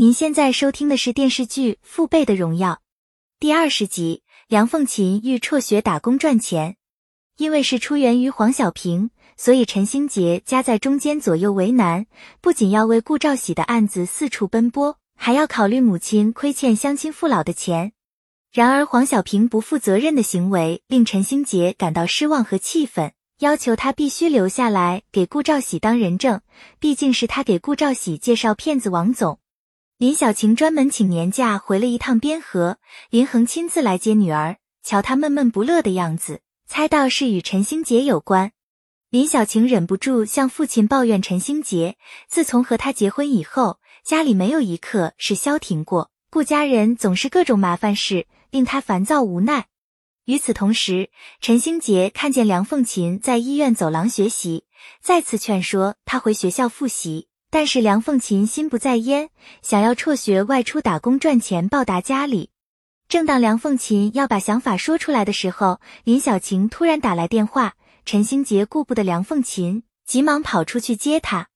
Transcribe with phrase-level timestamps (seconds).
[0.00, 2.74] 您现在收听的是电视剧《父辈的荣耀》
[3.40, 4.22] 第二十集。
[4.46, 6.76] 梁凤琴欲辍学打工赚钱，
[7.36, 12.06] 因为是出源于黄小平，所以陈兴杰夹在中间左右为难，
[12.40, 17.90] 不仅要为顾兆喜的案子四处奔波，还要考虑母亲亏欠乡亲父老的钱。
[18.52, 26.40] 然而黄小平不负责任的行为令陈兴杰感到失望和气愤，要求他必须留下来给顾兆喜当人证，
[26.78, 29.40] 毕竟是他给顾兆喜介绍骗子王总。
[29.98, 32.78] 林小晴专门请年假回了一趟边河，
[33.10, 34.58] 林恒亲自来接女儿。
[34.84, 38.52] 瞧她闷闷不乐的样子，猜到是与陈星杰有关。
[39.10, 41.96] 林小晴忍不住向父亲抱怨陈星杰，
[42.28, 49.66] 自从和他结婚以后，家里没有一刻是消停过，顾家人总是各种麻烦事，令他烦躁无奈。
[50.26, 51.10] 与此同时，
[51.40, 54.62] 陈星杰看见梁凤琴在医院走廊学习，
[55.02, 57.26] 再次劝说他回学校复习。
[57.50, 59.30] 但是梁凤琴心不在焉，
[59.62, 62.50] 想要辍学外出打工赚钱报答家里。
[63.08, 67.74] 正当梁凤琴要把想法说出来的时候，林小晴突然打来电话。
[68.04, 71.48] 陈星杰顾不得梁凤琴，急忙跑出去接她。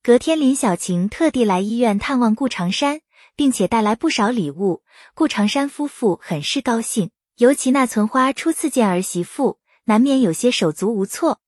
[0.00, 3.00] 隔天，林小晴特地来医院探望顾长山，
[3.34, 4.82] 并且带来不少礼物。
[5.14, 11.40] 顾长山夫妇很是高兴，尤其那存花初次见儿媳妇，难免有些手足无措。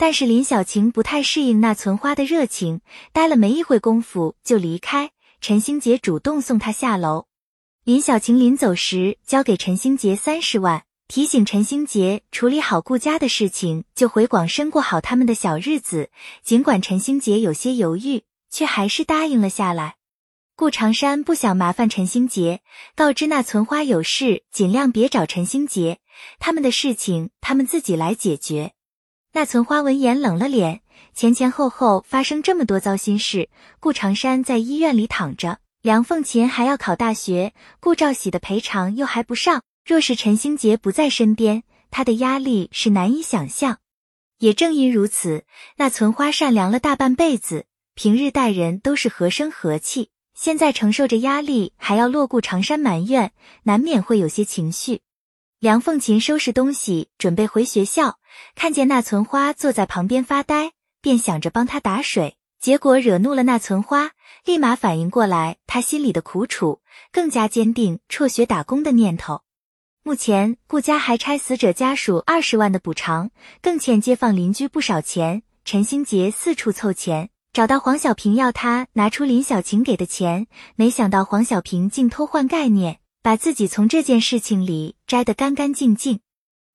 [0.00, 2.80] 但是林小晴不太适应那存花的热情，
[3.12, 5.10] 待了没一会功夫就离开。
[5.42, 7.26] 陈星杰主动送她下楼。
[7.84, 16.08] 林小晴临走时交给陈星杰三十万，提醒陈星杰处理好顾家的事情，就回广深过好他们的小日子。
[16.42, 19.96] 尽管陈星杰有些犹豫，却还是答应了下来。
[20.56, 22.62] 顾长山不想麻烦陈星杰，
[22.96, 25.98] 告知那存花有事尽量别找陈星杰，
[26.38, 28.72] 他们的事情他们自己来解决。
[29.32, 30.80] 那存花闻言冷了脸，
[31.14, 39.62] 前前后后发生这么多糟心事，顾长山在医院里躺着，梁凤琴还要考大学，顾兆喜的赔偿又还不上。
[39.86, 43.78] 若是陈兴杰不在身边，他的压力是难以想象。
[44.38, 45.44] 也正因如此，
[45.76, 53.32] 那存花善良了大半辈子，平日待人都是和声和气，现在承受着压力，还要落顾长山埋怨，
[53.62, 55.02] 难免会有些情绪。
[55.60, 58.18] 梁凤琴收拾东西，准备回学校，
[58.54, 60.72] 看见那存花坐在旁边发呆，
[61.02, 64.12] 便想着帮他打水，结果惹怒了那存花，
[64.46, 66.80] 立马反应过来他心里的苦楚，
[67.12, 69.42] 更加坚定辍学打工的念头。
[70.02, 75.42] 目前顾家还差死者家属二十万的补偿，更欠街坊邻居不少钱。
[75.66, 80.46] 陈兴杰四处凑钱，找到黄小平要他拿出林小晴给的钱，
[80.76, 82.99] 没想到黄小平竟偷换概念。
[83.22, 86.20] 把自己从这件事情里摘得干干净净。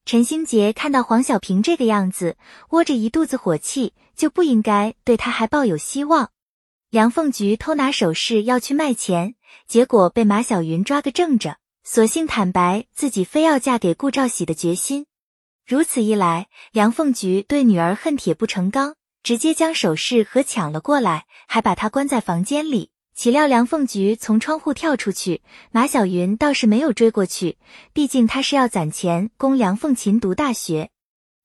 [0.06, 2.38] 陈兴杰看到黄小平这个样子，
[2.70, 6.30] 窝着一肚子火气，就不应该对他还抱有希望。
[6.92, 9.34] 梁凤菊偷拿首饰要去卖钱，
[9.68, 15.08] 结果被马小云抓个正着，索性坦白自己非要嫁给顾兆喜的决心。
[15.66, 22.92] 如此一来，梁凤菊对女儿恨铁不成钢，直接将首饰盒抢了过来，还把她关在房间里。
[23.16, 27.58] 岂料梁凤菊从窗户跳出去，马小云倒是没有追过去，
[27.94, 30.90] 毕竟他是要攒钱供梁凤琴读大学。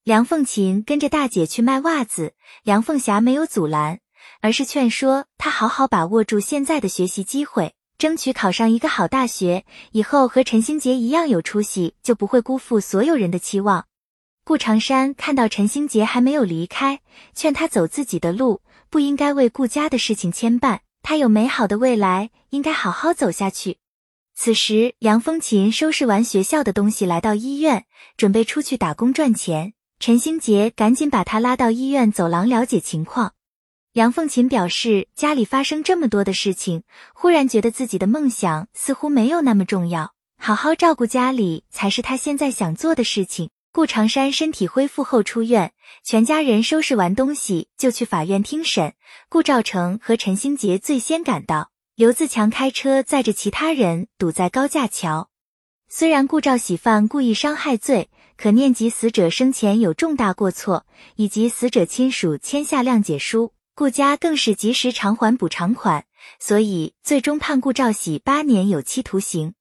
[0.02, 4.00] 梁凤琴跟着大姐去卖袜子，梁凤霞没有阻拦，
[4.40, 13.86] 而是劝说她好好把握住现在的学习机会，争取考上一个好大学，以后和陈星杰一样有出息，就不会辜负所有人的期望。
[14.44, 17.00] 顾长山看到陈星杰还没有离开，
[17.32, 18.60] 劝他走自己的路，
[18.90, 20.80] 不应该为顾家的事情牵绊。
[21.02, 23.78] 他有美好的未来，应该好好走下去。
[24.34, 27.84] 此时，杨风琴收拾完学校的东西，来到医院，
[28.16, 29.74] 准备出去打工赚钱。
[29.98, 33.34] 陈星杰赶紧把他拉到医院走廊了解情况。
[33.94, 43.50] 杨凤琴表示，家里发生这么多的事情，忽然觉得自己的梦想似乎没有那么重要，好好照顾家里才是他现在想做的事情。
[43.72, 45.72] 顾长山身体恢复后出院，
[46.02, 48.94] 全家人收拾完东西就去法院听审。
[49.28, 55.30] 顾兆成和陈兴杰最先赶到，刘自强开车载着其他人堵在高架桥。
[55.88, 60.84] 虽然顾兆喜犯故意伤害罪，可念及死者生前有重大过错，
[61.14, 66.04] 以及死者亲属签下谅解书，顾家更是及时偿还补偿款，
[66.40, 69.54] 所以最终判顾兆喜八年有期徒刑。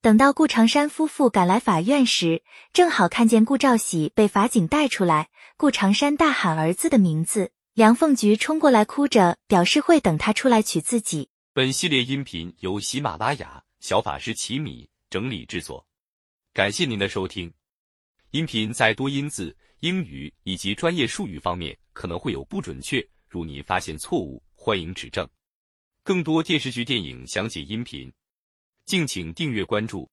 [0.00, 5.28] 等到顾长山夫妇赶来法院时，正好看见顾兆喜被法警带出来。
[5.56, 11.28] 顾长山大喊儿子的名字，梁凤菊冲过来哭着表示会等他出来娶自己。
[11.52, 15.84] 本系列音频由喜马拉雅小法师奇米整理制作，
[16.52, 17.52] 感谢您的收听。
[18.30, 25.26] 音频在多音字、英语以及专业术语方面可能会有不准确，如您发现错误，欢迎指正。
[26.04, 28.12] 更多电视剧、电影详解音频，
[28.86, 30.08] 敬请订阅关注。